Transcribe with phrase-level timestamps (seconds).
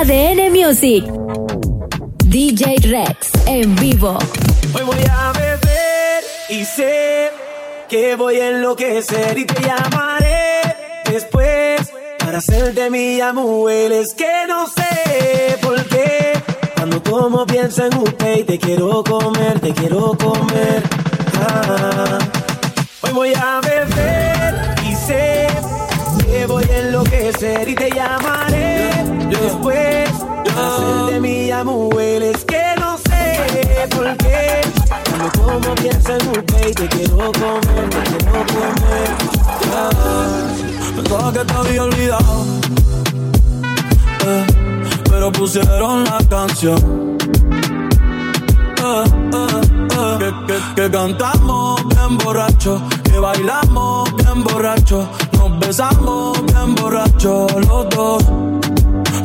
[0.00, 1.04] ADN Music.
[2.26, 4.16] DJ Rex en vivo.
[4.72, 7.32] Hoy voy a beber y sé
[7.88, 13.72] que voy a enloquecer y te llamaré después para hacerte mi amor.
[13.72, 16.32] Es que no sé por qué
[16.76, 20.80] cuando como pienso en usted y te quiero comer, te quiero comer.
[21.42, 22.18] Ah.
[23.00, 24.54] Hoy voy a beber
[24.88, 25.48] y sé
[26.24, 28.97] que voy a enloquecer y te llamaré
[29.36, 30.10] después
[30.44, 32.00] para hacerte mi amor.
[32.00, 34.60] Es que no sé por qué
[35.08, 39.10] cuando como pienso en usted y te quiero comer, te quiero comer.
[39.74, 39.90] Ah.
[40.96, 42.44] Pensaba que te había olvidado.
[44.26, 44.46] Eh,
[45.10, 47.16] pero pusieron la canción.
[48.80, 49.60] Eh, eh,
[49.90, 57.46] eh, que, que, que cantamos bien borracho, que bailamos bien borracho, nos besamos bien borracho
[57.66, 58.47] los dos.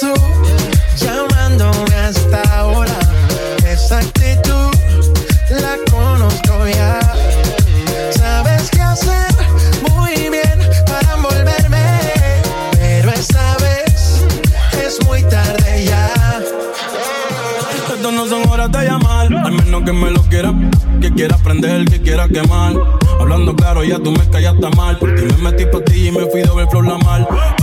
[0.00, 0.14] tú
[0.96, 2.98] llamándome hasta ahora?
[3.66, 4.70] Esa actitud
[5.50, 6.98] la conozco ya.
[8.10, 9.30] Sabes qué hacer
[9.90, 12.00] muy bien para envolverme,
[12.72, 14.24] pero esta vez
[14.82, 16.10] es muy tarde ya.
[17.76, 20.52] Estas no son horas de llamar, al menos que me lo quiera,
[21.00, 22.74] que quiera aprender, que quiera quemar.
[23.20, 24.98] Hablando claro, ya tú me callaste mal.
[24.98, 27.28] Por ti me metí pa' ti y me fui de ver flor la mal.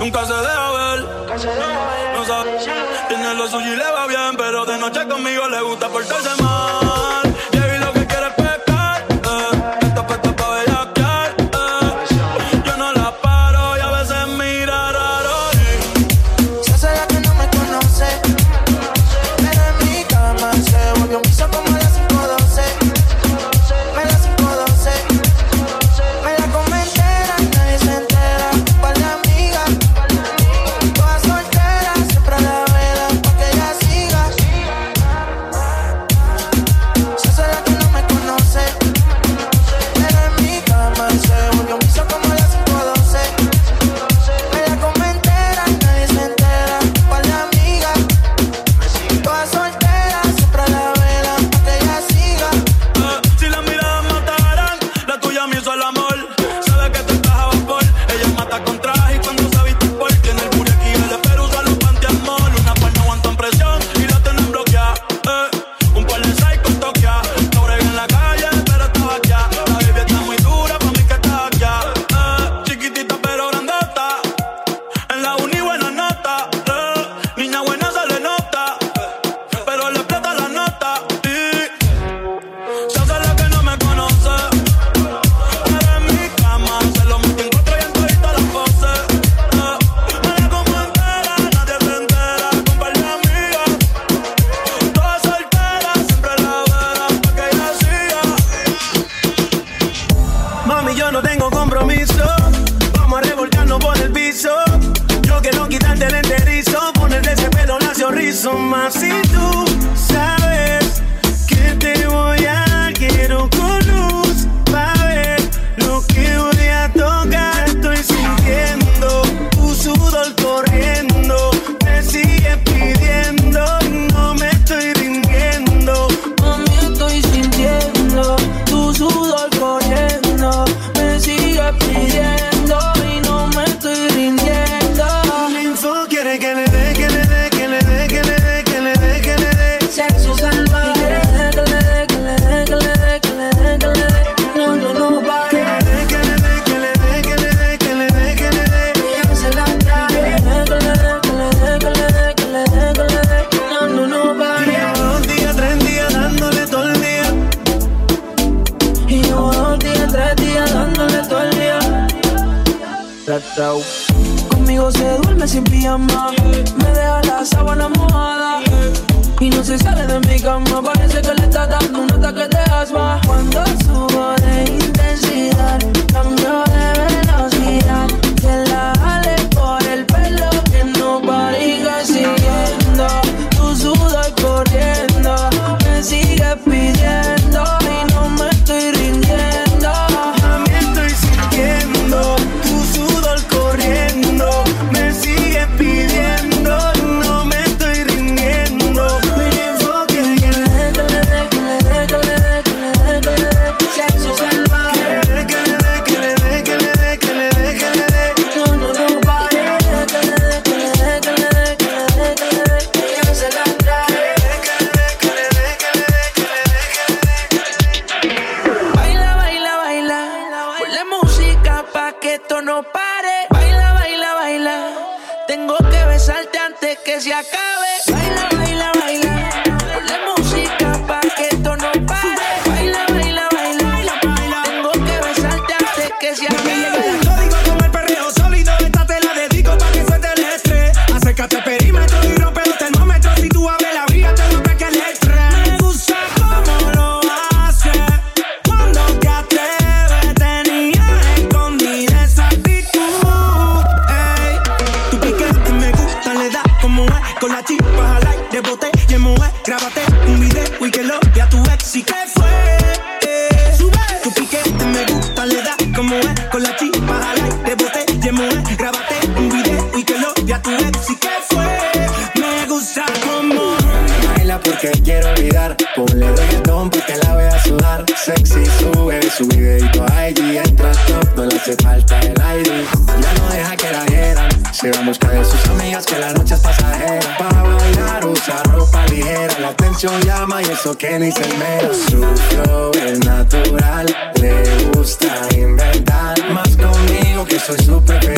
[0.00, 1.04] Nunca se deja ver,
[2.16, 2.58] no sabe,
[3.08, 7.29] tiene lo suyo y le va bien, pero de noche conmigo le gusta portarse mal.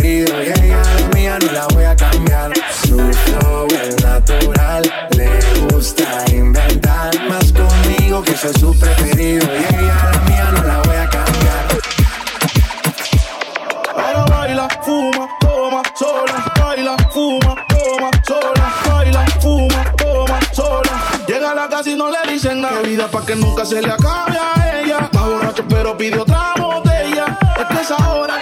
[0.03, 0.43] querido.
[0.43, 2.53] Y ella es mía, no la voy a cambiar.
[2.85, 4.83] Su flow es natural,
[5.17, 5.31] le
[5.67, 7.11] gusta inventar.
[7.29, 9.47] Más conmigo que soy su preferido.
[9.47, 11.65] Y ella es mía, no la voy a cambiar.
[13.97, 16.53] Ahora baila, fuma, toma, sola.
[16.61, 18.75] Baila, fuma, toma, sola.
[18.89, 21.03] Baila, fuma, toma, sola.
[21.27, 22.83] Llega a la casa y no le dicen nada.
[22.83, 25.09] Que vida pa' que nunca se le acabe a ella.
[25.13, 27.39] Más borracho, pero pide otra botella.
[27.61, 28.42] Es que es ahora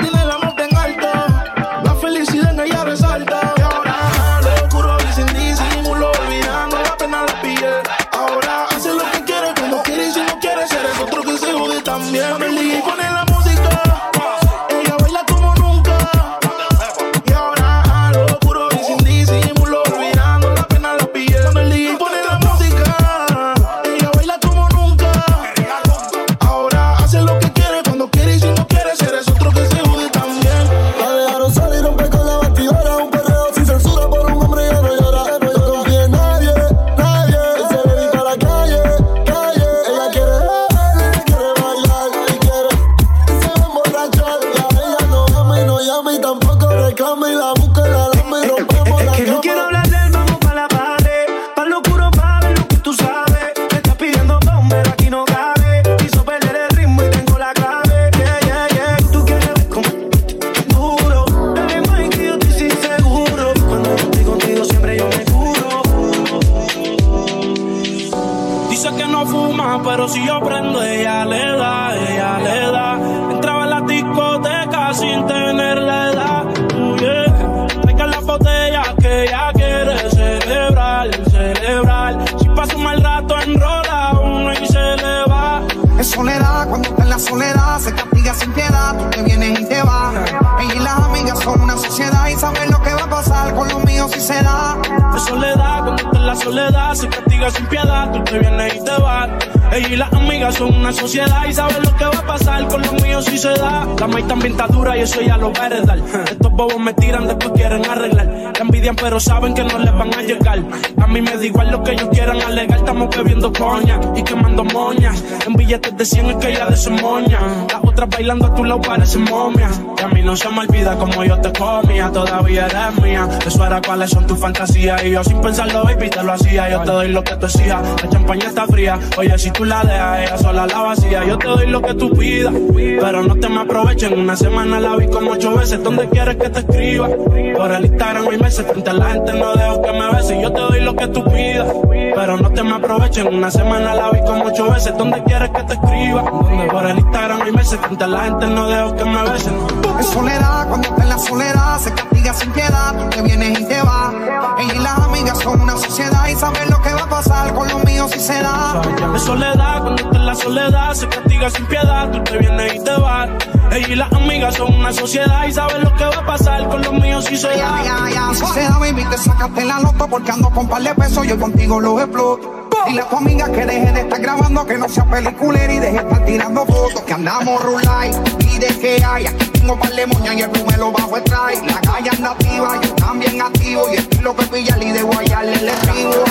[88.40, 90.14] sin piedad tú te vienes y te vas.
[90.60, 93.84] Ella las amigas son una sociedad y saben lo que va a pasar con los
[93.84, 94.76] míos si se da.
[95.12, 98.84] De soledad, cuando está en la soledad, se castiga sin piedad, tú te vienes y
[98.84, 99.28] te vas.
[99.72, 102.82] Ella y las amigas son una sociedad y saben lo que va a pasar con
[102.82, 103.86] los míos si se da.
[103.98, 105.98] La maíz también está dura y eso ya lo va a heredar.
[105.98, 108.26] Estos bobos me tiran, después quieren arreglar.
[108.26, 110.58] La envidian, pero saben que no les van a llegar.
[111.00, 112.78] A mí me da igual lo que ellos quieran alegar.
[112.78, 115.22] Estamos bebiendo coña y quemando moñas.
[115.46, 117.40] En billetes de 100 es que ya de su moña.
[117.72, 119.80] Las otras bailando a tu lado parecen momias.
[119.98, 122.10] Y a mí no se me olvida como yo te comía.
[122.10, 123.28] Todavía eres mía.
[123.46, 125.04] Eso era cuáles son tus fantasías.
[125.04, 126.68] Y yo sin pensarlo, baby, te lo hacía.
[126.70, 127.82] Yo te doy lo que tú exijas.
[128.02, 128.98] La champaña está fría.
[129.16, 131.24] Oye, si tú la dejas, ella sola la vacía.
[131.26, 132.54] Yo te doy lo que tú pidas.
[132.74, 134.18] Pero no te me aprovechen.
[134.18, 135.82] Una semana la vi como ocho veces.
[135.82, 137.08] ¿Dónde quieres que te escriba?
[137.08, 138.64] Por el Instagram hay meses.
[138.66, 140.38] Frente a la gente no dejo que me beses.
[140.40, 141.66] Yo te doy lo que tú pidas.
[141.90, 143.26] Pero no te me aprovechen.
[143.26, 144.96] Una semana la vi como ocho veces.
[144.96, 146.24] ¿Dónde quieres que te escriba?
[146.70, 147.78] Por el Instagram hay meses.
[147.80, 149.54] Frente a la gente no dejo que me besen.
[149.98, 152.96] En soledad, cuando está en la soledad, se castiga sin piedad.
[152.98, 154.14] Tú te vienes y te vas.
[154.58, 157.68] Ella y las amigas son una sociedad y saben lo que va a pasar con
[157.68, 158.80] los míos si se da.
[159.00, 162.10] En soledad, cuando está en la soledad, se castiga sin piedad.
[162.10, 163.28] Tú te vienes y te vas.
[163.72, 166.82] Ella y las amigas son una sociedad y saben lo que va a pasar con
[166.82, 168.32] los míos si se da.
[168.34, 171.38] Si se da, baby, te sacaste la loto porque ando con par de pesos, yo
[171.38, 172.68] contigo los exploto.
[172.86, 175.92] Dile a tu amiga que deje de estar grabando, que no sea peliculera y deje
[175.92, 177.02] de estar tirando fotos.
[177.02, 179.26] Que andamos rulay y de que hay.
[179.26, 181.24] Aquí tengo par de moñas y el primero bajo el.
[181.30, 183.82] La calle anda activa, yo también activo.
[183.92, 186.24] Y estilo que pilla y de guayarle el estribo.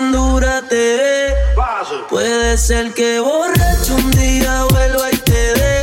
[0.00, 1.34] No voy a negarte que bien dura te ve.
[2.10, 5.80] Puede ser que borracho un día vuelva y te dé.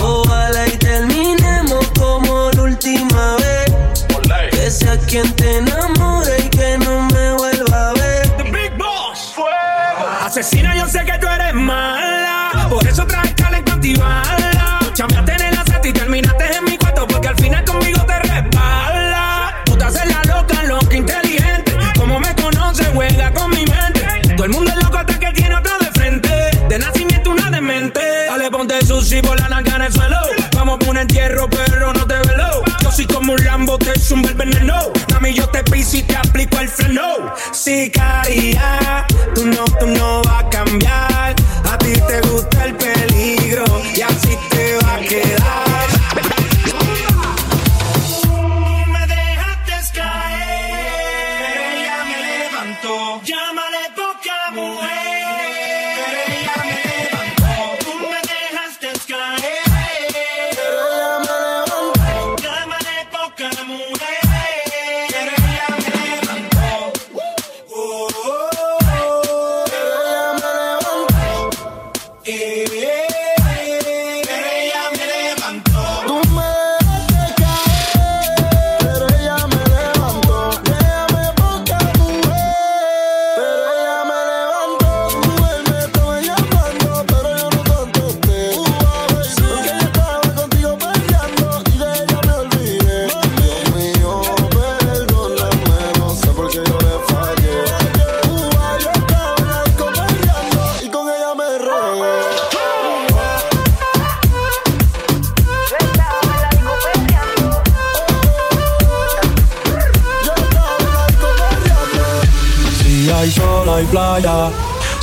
[0.00, 3.72] Ojalá y terminemos como la última vez.
[4.50, 8.52] Que sea quien te enamore y que no me vuelva a ver.
[8.52, 9.34] Big Boss.
[10.22, 11.11] Asesina, yo sé que
[34.12, 34.92] zumba el veneno.
[35.10, 37.34] Mami, yo te piso y te aplico el freno.
[37.52, 39.01] Sicaria,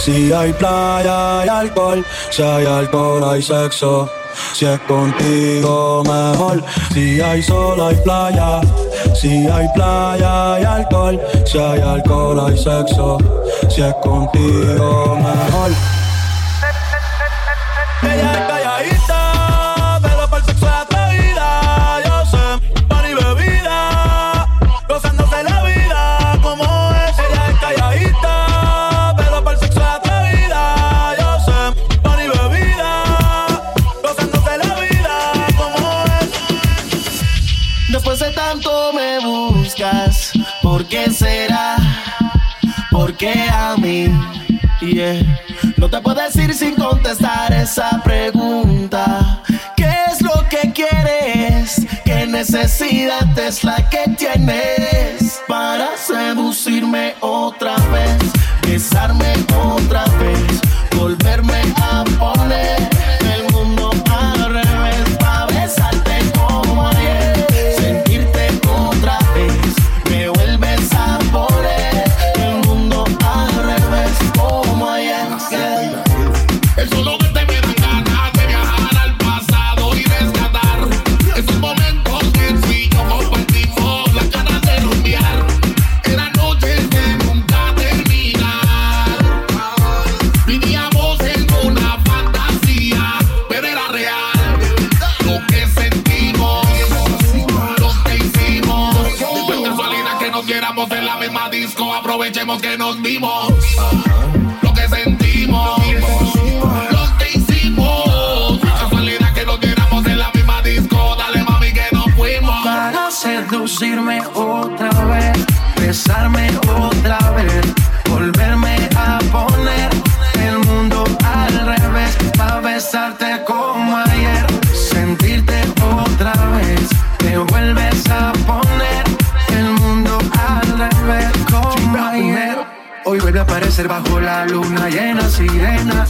[0.10, 2.04] Si hay playa, hay alcohol.
[2.32, 4.10] Si hay alcohol, hay sexo.
[4.54, 6.64] Si es contigo, mejor.
[6.92, 8.60] Si hay sol, hay playa.
[9.14, 11.22] Si hay playa, hay alcohol.
[11.46, 13.20] Si hay alcohol, hay sexo.
[13.70, 15.99] Si es contigo, mejor.
[43.20, 44.08] ¿Por qué a mí?
[45.76, 49.44] No te puedo decir sin contestar esa pregunta.
[49.76, 51.86] ¿Qué es lo que quieres?
[52.06, 58.20] ¿Qué necesidad es la que tienes para seducirme otra vez?
[58.62, 60.62] Besarme otra vez,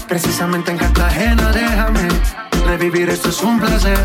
[0.07, 2.07] precisamente en Cartagena, déjame
[2.65, 3.97] revivir, esto es un placer.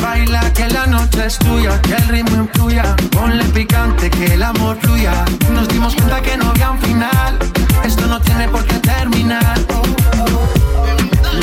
[0.00, 4.78] Baila que la noche es tuya, que el ritmo influya, ponle picante que el amor
[4.80, 5.24] fluya.
[5.52, 7.38] Nos dimos cuenta que no había un final,
[7.84, 9.58] esto no tiene por qué terminar.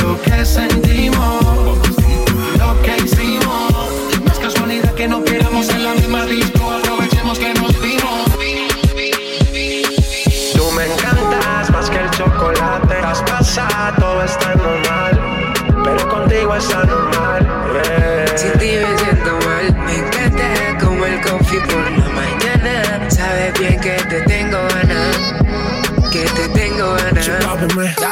[0.02, 1.78] Lo que sentimos,
[2.58, 3.74] lo que hicimos,
[4.24, 6.63] no es casualidad que no queramos en la misma disco.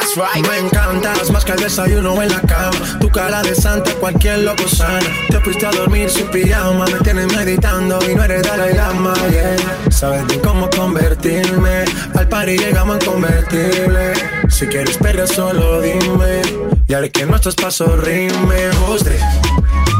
[0.02, 0.44] That's right.
[0.48, 2.98] Me encantas más que el desayuno en la cama.
[3.00, 4.98] Tu cara de santa, cualquier loco sana.
[5.28, 6.86] Te fuiste a dormir sin pijama.
[6.86, 9.14] Me tienes meditando y no eres Dalai Lama.
[9.30, 9.56] Yeah.
[9.92, 11.84] Sabes bien cómo convertirme.
[12.16, 14.14] Al par llegamos en convertible.
[14.48, 16.42] Si quieres perder, solo dime.
[16.88, 18.70] Y haré que nuestros pasos rime.
[18.88, 19.20] Hostre.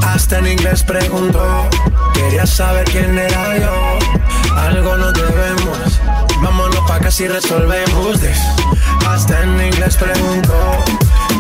[0.04, 1.68] Hasta en inglés preguntó.
[2.12, 3.98] Quería saber quién era yo.
[4.56, 6.00] Algo nos debemos.
[6.42, 8.04] Vámonos pa' acá si resolvemos.
[8.04, 8.34] Hostre
[9.12, 10.84] hasta en inglés preguntó.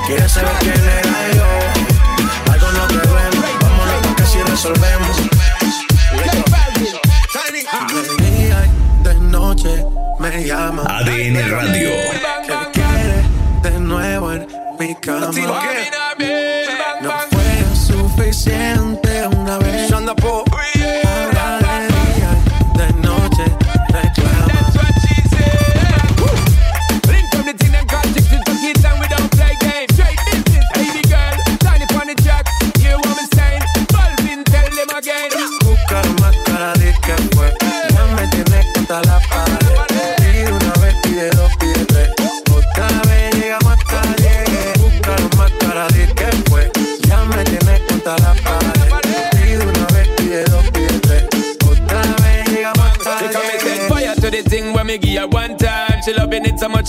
[0.06, 2.52] Quiere saber quién era yo.
[2.52, 5.16] Algo no vemos, vámonos porque si resolvemos.
[7.92, 8.68] De día y
[9.08, 9.84] de noche
[10.18, 10.82] me llama.
[10.82, 11.90] ADN Radio.
[12.46, 13.18] ¿Qué quiere
[13.62, 14.46] de nuevo en
[14.78, 15.30] mi cama?
[17.00, 19.11] No fue suficiente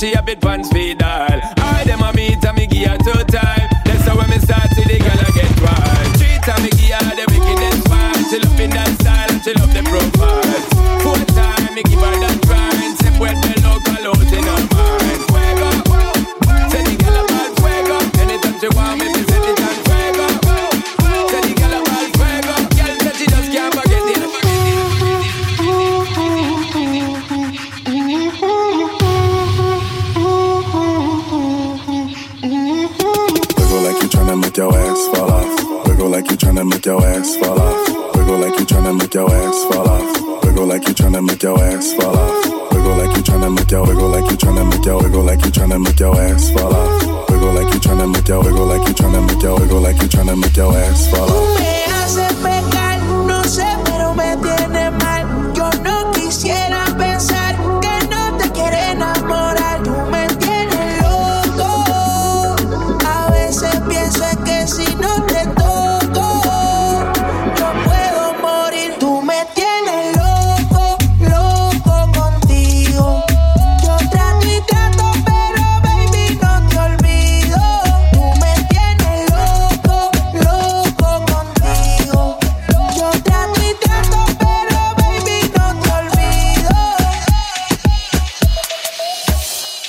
[0.04, 1.53] she a bit pants feed all.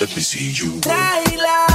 [0.05, 0.79] let me see you.
[0.85, 1.74] Laila.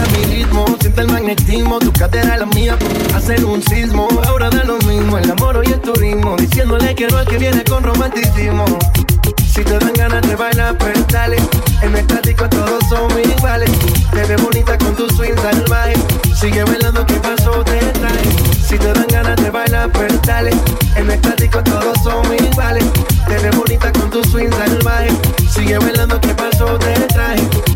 [0.00, 2.76] A mi ritmo, siente el magnetismo, tu cadera es la mía,
[3.14, 4.08] hacer un sismo.
[4.26, 7.64] Ahora da lo mismo, el amor y el turismo, diciéndole que no al que viene
[7.64, 8.64] con romanticismo.
[9.56, 11.38] Si te dan ganas de bailar, pues dale.
[11.80, 13.70] En estático todos son iguales.
[14.12, 15.94] Te ves bonita con tu swing salvaje.
[16.38, 17.64] Sigue bailando, ¿qué pasó?
[17.64, 18.28] Te traje.
[18.68, 20.50] Si te dan ganas de bailar, pues dale.
[20.96, 22.84] En estático todos son iguales.
[23.26, 25.08] Te ves bonita con tu swing salvaje.
[25.48, 26.78] Sigue bailando, ¿qué pasó?
[26.78, 27.75] Te traje.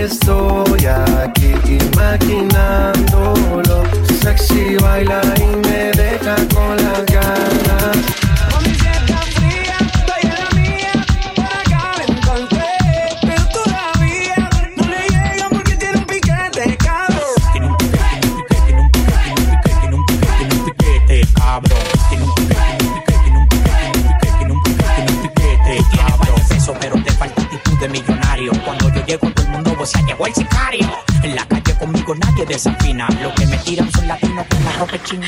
[0.00, 3.84] estoy aquí imaginándolo.
[4.22, 8.16] Sexy baila y me deja con las ganas.
[21.56, 21.95] Mami,
[29.86, 30.88] mundo vocea, llegó el sicario.
[31.22, 33.08] En la calle conmigo nadie desafina.
[33.22, 35.26] Lo que me tiran son latinos con la ropa china.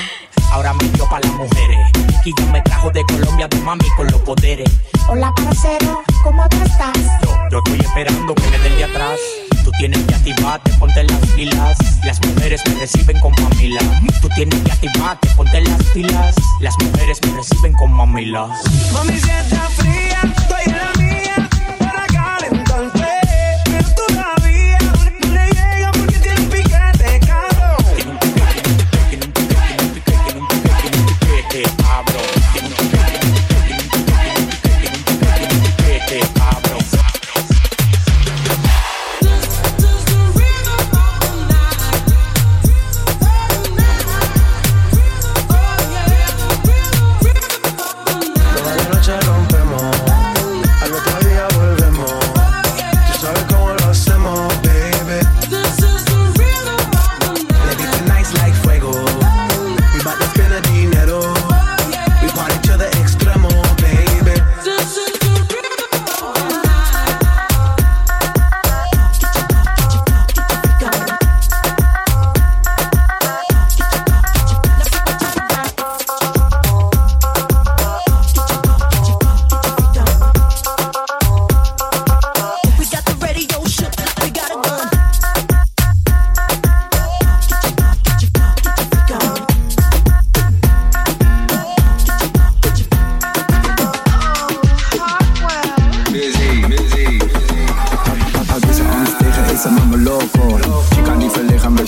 [0.53, 1.79] Ahora me dio para las mujeres.
[2.25, 4.68] Y yo me trajo de Colombia de mami con los poderes.
[5.09, 6.97] Hola, parcero, ¿cómo tú estás?
[7.23, 9.18] Yo, yo estoy esperando que me den de atrás.
[9.64, 11.79] Tú tienes que activarte, ponte las pilas.
[12.05, 13.81] Las mujeres me reciben con mamila.
[14.21, 16.35] Tú tienes que activarte, ponte las pilas.
[16.61, 18.49] Las mujeres me reciben con mamila.
[18.92, 20.23] Mami, si estás fría,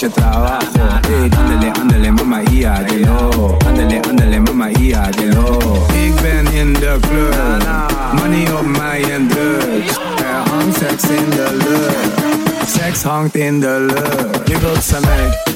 [0.00, 0.58] verliggen trabajo.
[1.06, 3.56] Hey, andele, andele, mama ia, de lo.
[3.66, 5.86] Andele, andele, mama ia, de lo.
[5.92, 7.62] Ik ben in de club,
[8.12, 9.98] money op mij en drugs.
[10.18, 12.70] Er hangt seks in de lucht.
[12.70, 14.48] Seks hangt in de lucht.
[14.48, 15.49] Je wilt ze mee,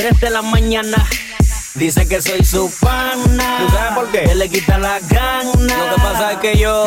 [0.00, 0.96] 3 de la mañana.
[1.74, 3.58] Dice que soy su pana.
[3.58, 4.20] ¿Tú sabes por qué?
[4.20, 5.54] Él le quita las ganas.
[5.54, 6.86] Lo que pasa es que yo.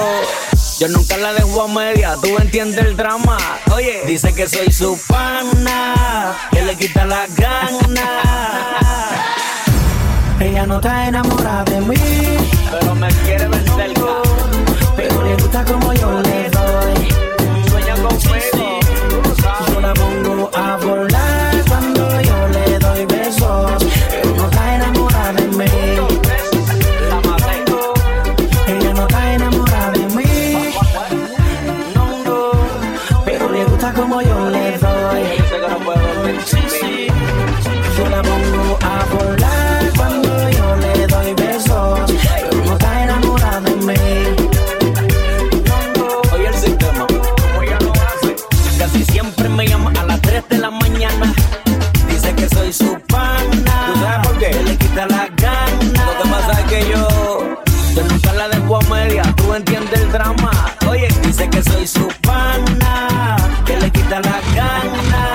[0.79, 3.37] Yo nunca la dejo a media, tú entiendes el drama.
[3.71, 8.09] Oye, dice que soy su pana, que le quita las ganas.
[10.39, 11.95] Ella no está enamorada de mí,
[12.71, 14.23] pero me quiere ver cerca.
[14.95, 17.07] Pero le gusta como yo le doy.
[17.69, 18.79] Sueña conmigo,
[19.71, 21.32] yo la pongo a volar.
[58.33, 60.51] la dejo a media, tú entiendes el drama.
[60.89, 65.29] Oye, dice que soy su pana, que le quita la gana.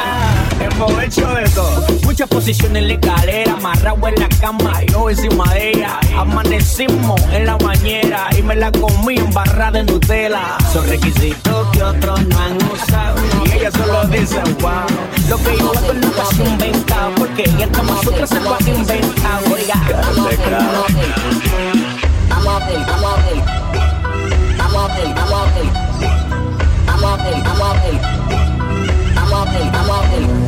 [0.61, 1.87] El provecho de todo.
[2.05, 6.01] Muchas posiciones en la escalera, amarrado en la cama, yo encima de ella.
[6.17, 10.57] Amanecimos en la bañera y me la comí en barra de Nutella.
[10.73, 13.19] Son requisitos que otros no han usado.
[13.47, 14.73] Y ella solo dice, wow.
[15.29, 19.45] Lo que yo hago nunca se inventa, porque ella como nosotros se lo ha inventado.
[19.55, 19.81] Oiga.
[22.31, 23.25] I'm off I'm off.
[24.61, 25.57] I'm off I'm off.
[26.89, 29.49] I'm off I'm off.
[29.75, 30.48] I'm off.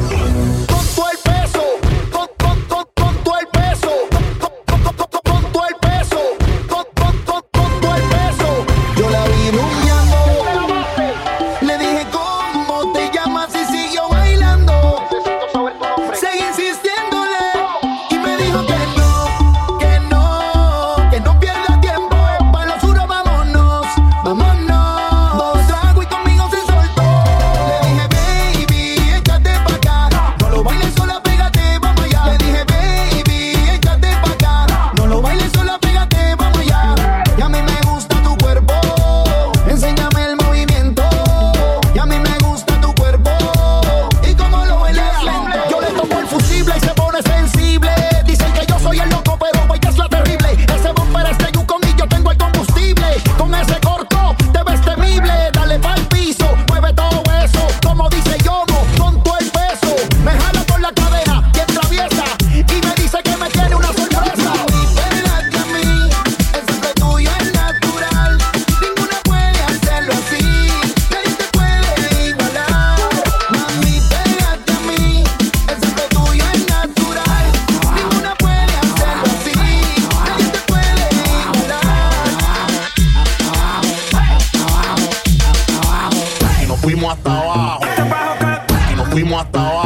[89.45, 89.80] bota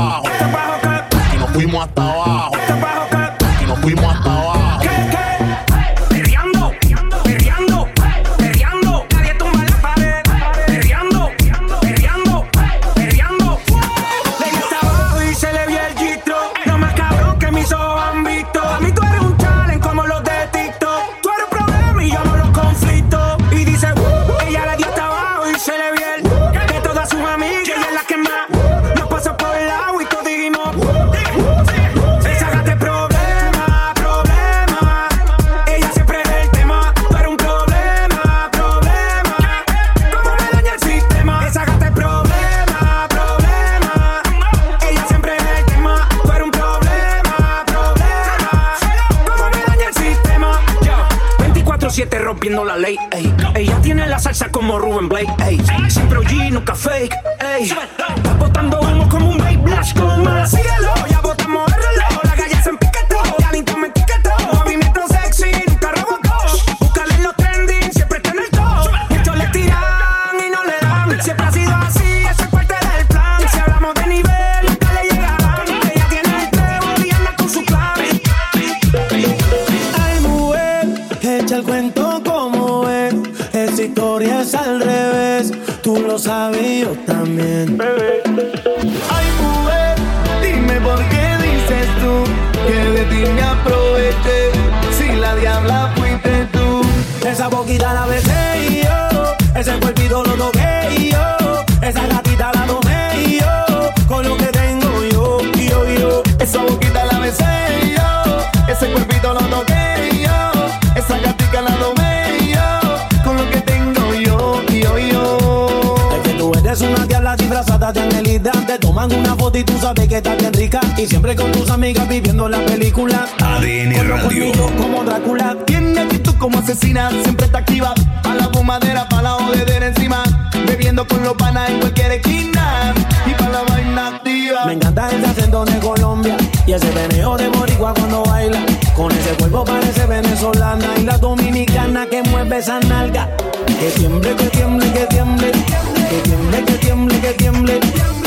[119.09, 120.81] toman una foto y tú sabes que estás bien rica.
[120.97, 123.27] Y siempre con tus amigas viviendo la película.
[123.43, 124.53] ADN con Radio.
[124.79, 125.57] Como Drácula.
[125.67, 127.95] Tiene actitud como asesina, siempre está activa.
[128.25, 130.23] A la fumadera, pa' la jodedera encima.
[130.67, 132.95] Bebiendo con los panas en cualquier esquina.
[133.27, 134.65] Y pa' la vaina activa.
[134.67, 136.37] Me encanta el acento de Colombia.
[136.67, 138.65] Y ese veneo de Boricua cuando baila.
[138.97, 140.87] Con ese cuerpo parece venezolana.
[140.99, 143.29] Y la dominicana que mueve esa nalga.
[143.67, 145.51] Que tiemble, que tiemble, que tiemble.
[145.51, 147.81] Que tiemble, que tiemble, que tiemble.
[147.81, 148.24] Que tiemble.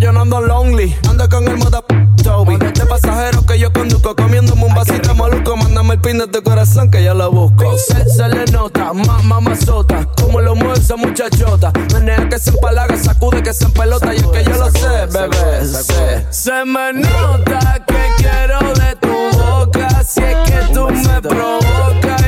[0.00, 1.82] yo no ando lonely, ando con el moda
[2.22, 2.56] Toby.
[2.56, 6.90] De pasajero que yo conduzco, comiéndome un vasito maluco, mándame el pin de tu corazón
[6.90, 7.76] que yo lo busco.
[7.78, 11.72] Se, se le nota, más mamá sota, como lo mueve esa muchachota.
[11.92, 16.26] Menea que se empalaga, sacude que se empelota, y es que yo lo sé, bebé.
[16.30, 22.19] Se me nota que quiero de tu boca, si es que tú me provocas.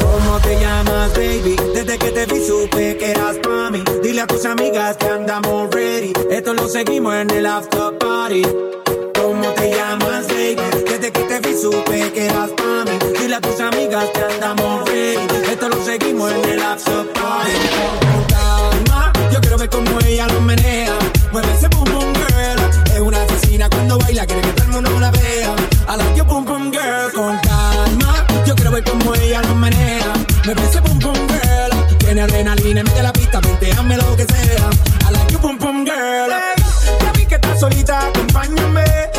[0.00, 1.56] ¿Cómo te llamas, baby?
[1.74, 3.82] Desde que te vi supe que eras mami.
[4.02, 6.12] Dile a tus amigas que andamos ready.
[6.30, 8.42] Esto lo seguimos en el after party.
[9.20, 10.75] ¿Cómo te llamas, baby?
[11.56, 12.98] supe que eras para mí.
[13.18, 15.26] Dile a tus amigas que andamos ready.
[15.50, 17.50] Esto lo seguimos en el after party.
[18.28, 20.94] Calma, yo quiero ver cómo ella lo menea.
[21.32, 22.94] Mueve ese boom boom girl.
[22.94, 25.54] Es una asesina cuando baila, quiere que todo el mundo la vea.
[25.88, 28.26] A la que boom boom girl con calma.
[28.46, 30.12] Yo quiero ver cómo ella lo menea.
[30.44, 31.98] Mueve ese boom boom girl.
[31.98, 34.70] Tiene adrenalina, mete la pista, hazme lo que sea.
[35.06, 36.30] A la que boom boom girl.
[37.02, 39.15] Ya vi que estás solita, acompáñame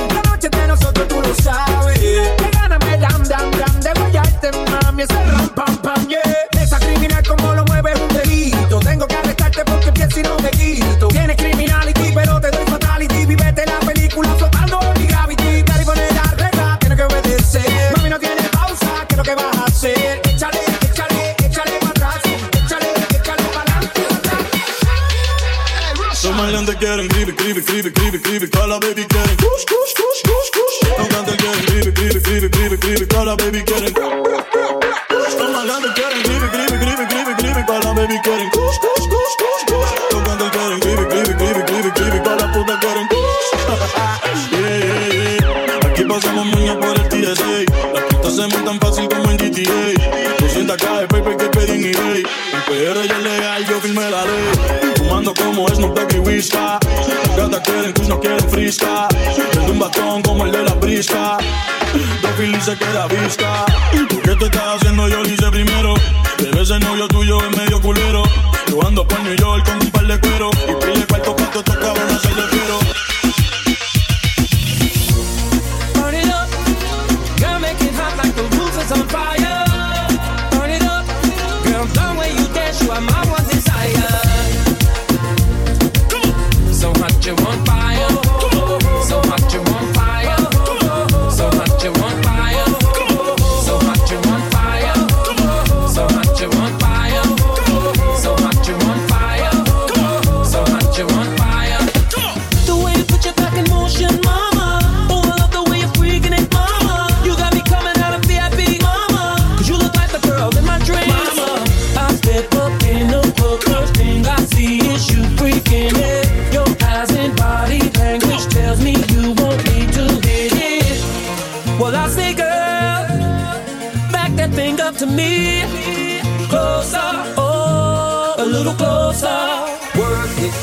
[1.27, 1.99] tú sabes.
[1.99, 5.03] Que me dan, dan, dan de guayarte, mami.
[5.03, 6.21] Ese ram, pam, pam, yeah.
[6.61, 8.79] Esa criminal como lo mueve un delito.
[8.79, 11.07] Tengo que arrestarte porque pienso y no me quito.
[11.09, 13.25] Tienes criminality, pero te doy fatality.
[13.25, 15.63] Vivete la película flotando en mi gravity.
[15.63, 17.93] Nadie pone la regla, tienes que obedecer.
[17.95, 20.21] Mami, no tiene pausa, ¿qué es lo que vas a hacer?
[20.23, 20.59] Échale,
[20.89, 22.21] échale, échale para atrás.
[22.25, 24.01] Échale, échale para adelante.
[26.23, 28.47] Los maleantes quieren gripe, gripe, gripe, gripe,
[28.79, 29.05] baby
[33.17, 34.86] todas las baby quieren.
[62.57, 63.65] y se queda vista.
[64.09, 65.07] ¿Tú qué te estás haciendo?
[65.07, 65.93] Yo lo hice primero.
[66.37, 68.23] Debe ese novio tuyo es medio culero.
[68.67, 69.76] Yo ando pa' New York con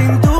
[0.00, 0.39] 病毒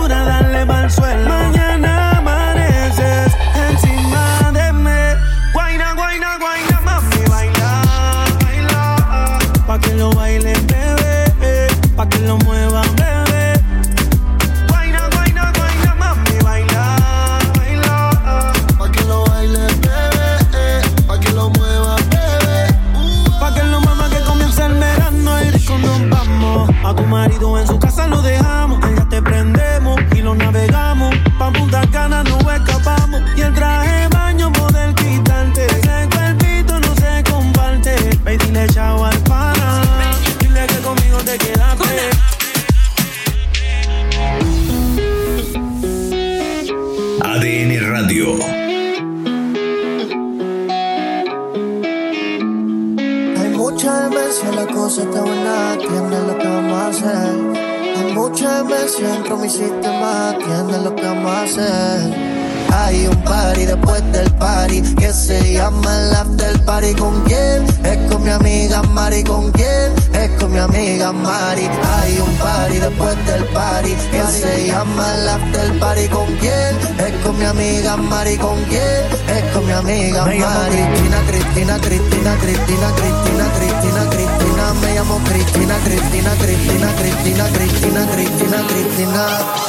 [77.61, 83.52] amiga Mari con quién es con mi amiga me Mari Cristina Cristina Cristina Cristina Cristina
[83.52, 89.59] Cristina Cristina me llamo Cristina Cristina Cristina Cristina Cristina Cristina Cristina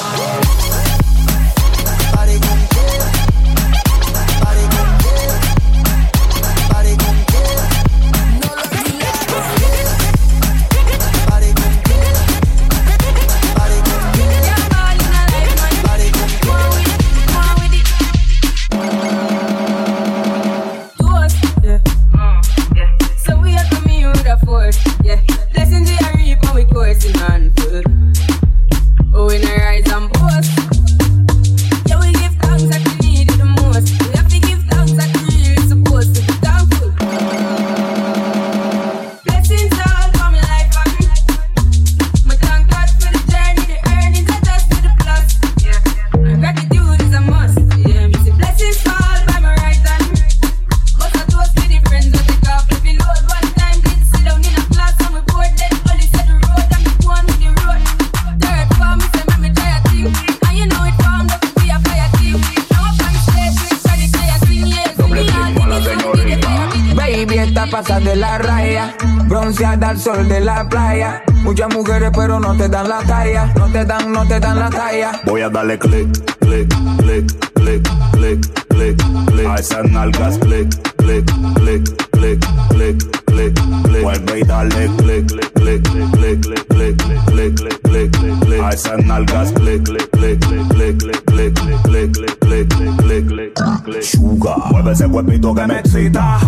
[70.02, 71.22] sol de la playa.
[71.44, 73.54] Muchas mujeres, pero no te dan la talla.
[73.56, 75.12] No te dan, no te dan la talla.
[75.26, 76.08] Voy a darle click,
[76.40, 78.98] click, click, click, click, click,
[79.28, 79.48] click.
[79.48, 81.26] A esas nalgas, click, click,
[81.56, 82.40] click, click,
[82.72, 84.04] click, click, click.
[84.04, 88.62] Vuelve y dale click, click, click, click, click, click, click, click, click, click.
[88.64, 93.84] A esas nalgas, click, click, click, click, click, click, click, click, click, click, click, click,
[93.84, 94.02] click.
[94.02, 96.40] Sugar, mueve ese cuerpito que me excita.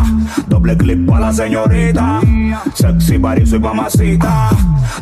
[0.48, 2.20] Doble clip para la señorita.
[2.84, 4.50] Sexy parís y mamacita.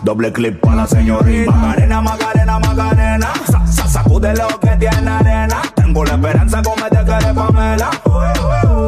[0.03, 1.51] Doble clip para la señorita.
[1.51, 3.27] Macarena, Macarena, Macarena.
[3.49, 5.63] Sa, sa, sacude lo que tiene arena.
[5.73, 7.89] Tengo la esperanza como te quiere Pamela.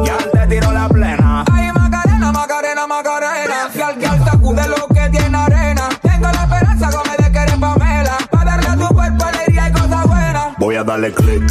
[0.04, 1.44] Ya te tiro la plena.
[1.52, 3.68] Ay, Macarena, Macarena, Macarena.
[3.74, 5.88] Gal, gal, sacude lo que tiene arena.
[6.00, 8.16] Tengo la esperanza como de querer Pamela.
[8.30, 10.44] Para darle a tu cuerpo alegría y cosas buenas.
[10.58, 11.42] Voy a darle click,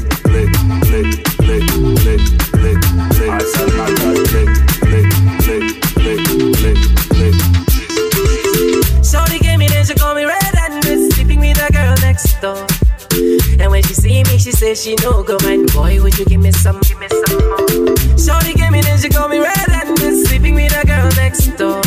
[14.73, 15.71] me, she no go mind.
[15.73, 18.17] Boy, would you give me some, give me some more?
[18.17, 21.45] Shorty gave me then she call me red and miss sleeping with a girl next
[21.57, 21.81] door.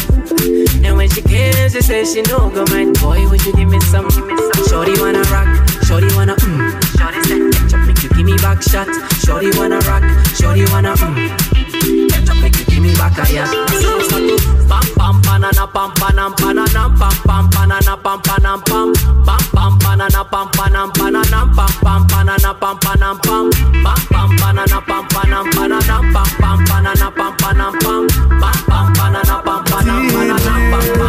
[0.84, 2.98] And when she came, she says she no go mind.
[3.00, 4.66] Boy, would you give me some, give me some?
[4.68, 5.48] Shorty wanna rock,
[5.84, 6.58] shorty wanna mm.
[6.98, 8.88] Shorty said, ketchup make you give me back shot.
[9.24, 10.04] Shorty wanna rock,
[10.36, 12.10] shorty wanna mm.
[12.10, 14.55] Ketchup make you give me back a yeah.
[14.96, 18.92] Pam banana pam panam pananam pam pam banana pam panam pam
[19.26, 23.50] pam pam banana pam panam pananam pam pam banana pam panam pam
[23.84, 28.02] pam pam banana pam panam pananam pam pam banana pam panam pam
[28.40, 31.05] pam pam banana pam panam pananam pam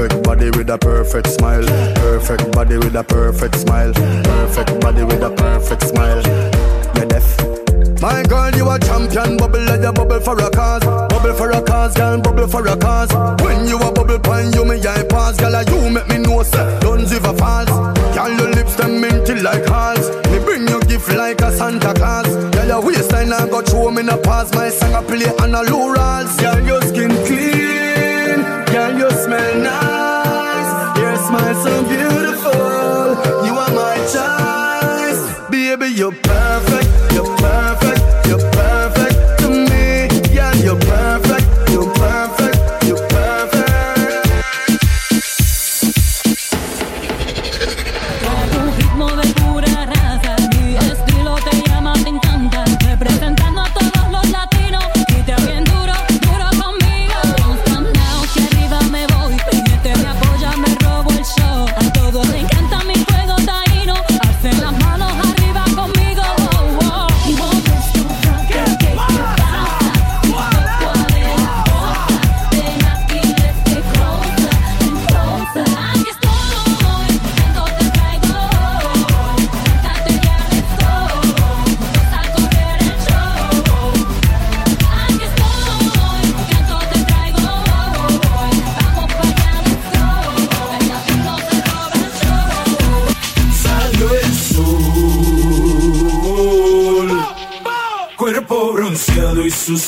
[0.00, 1.66] perfect body with a perfect smile.
[1.96, 3.92] Perfect body with a perfect smile.
[3.92, 6.22] Perfect body with a perfect smile.
[6.96, 8.00] You're deaf.
[8.00, 9.36] My girl, you a champion.
[9.36, 10.84] Bubble like a bubble for a cause.
[10.84, 12.18] Bubble for a cause, girl.
[12.18, 13.12] Bubble for a cause.
[13.44, 15.36] When you a bubble pine, you me eye pass.
[15.36, 16.80] Girl, like you make me know, sir.
[16.80, 17.68] Don't give a false.
[18.16, 20.08] Girl, your lips them minty like hearts.
[20.30, 22.26] Me bring you gift like a Santa Claus.
[22.54, 24.50] Girl, your waistline I got throw me in a pass.
[24.54, 25.92] My song I play on a low.
[26.40, 28.40] Girl, your skin clean.
[28.72, 29.89] Girl, you smell nice.
[31.40, 32.52] Smile so beautiful.
[33.46, 35.48] You are my choice.
[35.48, 36.49] Baby, you're perfect.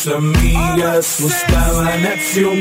[0.07, 2.61] Amigas buscaban acción.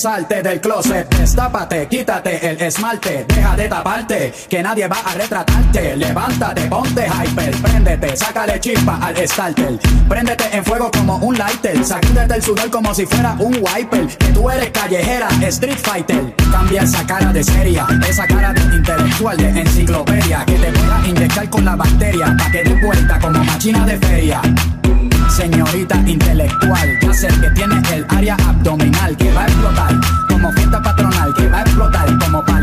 [0.00, 5.94] Salte del closet, destápate, quítate el esmalte, deja de taparte, que nadie va a retratarte.
[5.94, 9.78] Levántate, ponte hyper, préndete, sácale chispa al starter.
[10.08, 14.06] Préndete en fuego como un lighter, sacúdete el sudor como si fuera un wiper.
[14.16, 16.34] Que tú eres callejera, street fighter.
[16.50, 21.08] Cambia esa cara de seria, esa cara de intelectual de enciclopedia, que te voy a
[21.08, 24.40] inyectar con la bacteria, pa' que te vuelta como machina de feria.
[25.36, 29.94] Señorita intelectual, ya sé que tiene el área abdominal que va a explotar
[30.28, 32.59] como fiesta patronal, que va a explotar como palestino.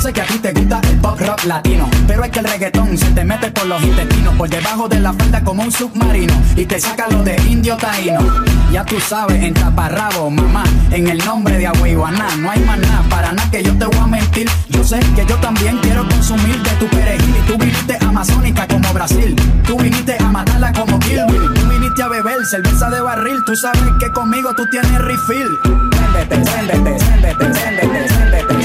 [0.00, 2.96] Sé que a ti te gusta el pop rock latino, pero es que el reggaetón
[2.96, 6.64] se te mete por los intestinos, por debajo de la falda como un submarino, y
[6.64, 8.20] te saca lo de indio taíno.
[8.72, 13.02] Ya tú sabes, en taparrabo, mamá, en el nombre de Agüeyuaná, no hay más nada,
[13.10, 14.48] para nada que yo te voy a mentir.
[14.70, 18.90] Yo sé que yo también quiero consumir de tu perejil, y tú viniste amazónica como
[18.94, 19.36] Brasil,
[19.66, 23.82] tú viniste a matarla como Kill tú viniste a beber cerveza de barril, tú sabes
[24.00, 25.58] que conmigo tú tienes refill.
[25.90, 28.59] Préndete, préndete, préndete,